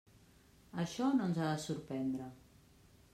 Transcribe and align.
Això 0.83 1.11
no 1.17 1.27
ens 1.27 1.37
ha 1.43 1.51
de 1.51 1.61
sorprendre. 1.65 2.31